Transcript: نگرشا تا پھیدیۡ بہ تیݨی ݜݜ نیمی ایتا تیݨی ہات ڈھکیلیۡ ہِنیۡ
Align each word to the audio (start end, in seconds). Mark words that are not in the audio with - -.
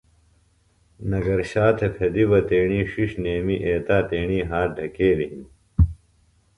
نگرشا 1.11 1.65
تا 1.77 1.87
پھیدیۡ 1.95 2.27
بہ 2.29 2.39
تیݨی 2.47 2.81
ݜݜ 2.91 3.09
نیمی 3.23 3.55
ایتا 3.65 3.97
تیݨی 4.09 4.39
ہات 4.49 4.69
ڈھکیلیۡ 4.75 5.29
ہِنیۡ 5.31 5.49